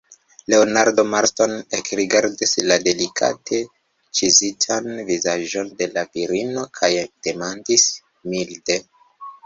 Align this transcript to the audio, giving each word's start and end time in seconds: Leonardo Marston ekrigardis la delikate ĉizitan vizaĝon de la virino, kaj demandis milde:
Leonardo 0.51 1.03
Marston 1.11 1.53
ekrigardis 1.79 2.55
la 2.71 2.79
delikate 2.89 3.61
ĉizitan 4.21 4.91
vizaĝon 5.13 5.73
de 5.83 5.93
la 5.95 6.09
virino, 6.19 6.69
kaj 6.81 6.93
demandis 7.29 7.91
milde: 8.35 8.85